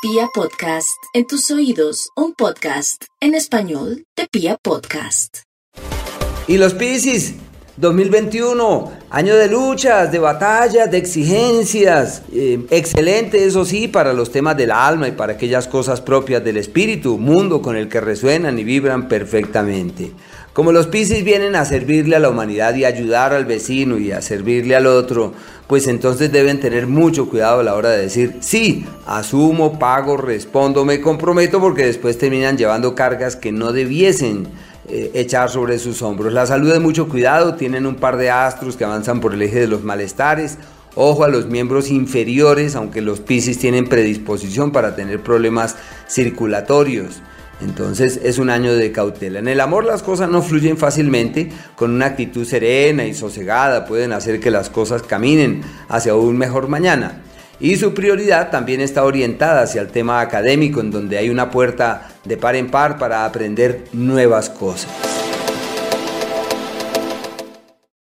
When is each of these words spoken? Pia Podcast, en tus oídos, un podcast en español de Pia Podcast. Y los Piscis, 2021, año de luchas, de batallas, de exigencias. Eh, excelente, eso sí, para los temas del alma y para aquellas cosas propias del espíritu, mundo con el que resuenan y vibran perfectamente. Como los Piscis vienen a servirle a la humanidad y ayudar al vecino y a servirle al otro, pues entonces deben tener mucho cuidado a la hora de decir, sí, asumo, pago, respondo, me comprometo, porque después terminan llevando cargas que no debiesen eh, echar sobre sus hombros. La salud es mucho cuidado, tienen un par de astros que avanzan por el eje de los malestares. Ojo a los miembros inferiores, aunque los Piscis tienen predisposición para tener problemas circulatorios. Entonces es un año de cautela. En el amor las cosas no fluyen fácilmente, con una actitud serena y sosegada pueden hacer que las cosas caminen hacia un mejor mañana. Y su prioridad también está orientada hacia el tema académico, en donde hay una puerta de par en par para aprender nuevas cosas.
Pia 0.00 0.28
Podcast, 0.32 0.96
en 1.12 1.26
tus 1.26 1.50
oídos, 1.50 2.10
un 2.14 2.32
podcast 2.32 3.02
en 3.20 3.34
español 3.34 4.04
de 4.16 4.28
Pia 4.30 4.56
Podcast. 4.62 5.38
Y 6.46 6.56
los 6.56 6.72
Piscis, 6.74 7.34
2021, 7.80 8.90
año 9.08 9.36
de 9.36 9.46
luchas, 9.46 10.10
de 10.10 10.18
batallas, 10.18 10.90
de 10.90 10.98
exigencias. 10.98 12.22
Eh, 12.32 12.66
excelente, 12.70 13.44
eso 13.44 13.64
sí, 13.64 13.86
para 13.86 14.12
los 14.12 14.32
temas 14.32 14.56
del 14.56 14.72
alma 14.72 15.06
y 15.06 15.12
para 15.12 15.34
aquellas 15.34 15.68
cosas 15.68 16.00
propias 16.00 16.42
del 16.42 16.56
espíritu, 16.56 17.18
mundo 17.18 17.62
con 17.62 17.76
el 17.76 17.88
que 17.88 18.00
resuenan 18.00 18.58
y 18.58 18.64
vibran 18.64 19.06
perfectamente. 19.06 20.10
Como 20.52 20.72
los 20.72 20.88
Piscis 20.88 21.22
vienen 21.22 21.54
a 21.54 21.64
servirle 21.64 22.16
a 22.16 22.18
la 22.18 22.30
humanidad 22.30 22.74
y 22.74 22.84
ayudar 22.84 23.32
al 23.32 23.44
vecino 23.44 23.96
y 23.96 24.10
a 24.10 24.22
servirle 24.22 24.74
al 24.74 24.88
otro, 24.88 25.32
pues 25.68 25.86
entonces 25.86 26.32
deben 26.32 26.58
tener 26.58 26.88
mucho 26.88 27.28
cuidado 27.28 27.60
a 27.60 27.62
la 27.62 27.76
hora 27.76 27.90
de 27.90 28.02
decir, 28.02 28.38
sí, 28.40 28.84
asumo, 29.06 29.78
pago, 29.78 30.16
respondo, 30.16 30.84
me 30.84 31.00
comprometo, 31.00 31.60
porque 31.60 31.86
después 31.86 32.18
terminan 32.18 32.58
llevando 32.58 32.96
cargas 32.96 33.36
que 33.36 33.52
no 33.52 33.72
debiesen 33.72 34.48
eh, 34.90 35.10
echar 35.14 35.50
sobre 35.50 35.78
sus 35.78 36.02
hombros. 36.02 36.32
La 36.32 36.46
salud 36.46 36.72
es 36.72 36.80
mucho 36.80 37.08
cuidado, 37.08 37.54
tienen 37.54 37.86
un 37.86 37.96
par 37.96 38.16
de 38.16 38.30
astros 38.30 38.76
que 38.76 38.84
avanzan 38.84 39.20
por 39.20 39.34
el 39.34 39.42
eje 39.42 39.60
de 39.60 39.68
los 39.68 39.84
malestares. 39.84 40.58
Ojo 40.94 41.24
a 41.24 41.28
los 41.28 41.46
miembros 41.46 41.90
inferiores, 41.90 42.74
aunque 42.74 43.00
los 43.00 43.20
Piscis 43.20 43.58
tienen 43.58 43.88
predisposición 43.88 44.72
para 44.72 44.96
tener 44.96 45.22
problemas 45.22 45.76
circulatorios. 46.08 47.20
Entonces 47.60 48.20
es 48.22 48.38
un 48.38 48.50
año 48.50 48.74
de 48.74 48.92
cautela. 48.92 49.40
En 49.40 49.48
el 49.48 49.60
amor 49.60 49.84
las 49.84 50.02
cosas 50.02 50.28
no 50.30 50.42
fluyen 50.42 50.76
fácilmente, 50.76 51.50
con 51.76 51.92
una 51.92 52.06
actitud 52.06 52.44
serena 52.44 53.04
y 53.04 53.14
sosegada 53.14 53.84
pueden 53.84 54.12
hacer 54.12 54.40
que 54.40 54.50
las 54.50 54.70
cosas 54.70 55.02
caminen 55.02 55.62
hacia 55.88 56.14
un 56.14 56.36
mejor 56.36 56.68
mañana. 56.68 57.22
Y 57.60 57.76
su 57.76 57.92
prioridad 57.92 58.50
también 58.50 58.80
está 58.80 59.04
orientada 59.04 59.62
hacia 59.62 59.80
el 59.80 59.88
tema 59.88 60.20
académico, 60.20 60.80
en 60.80 60.90
donde 60.90 61.18
hay 61.18 61.28
una 61.28 61.50
puerta 61.50 62.08
de 62.24 62.36
par 62.36 62.54
en 62.54 62.70
par 62.70 62.98
para 62.98 63.24
aprender 63.24 63.84
nuevas 63.92 64.48
cosas. 64.48 64.88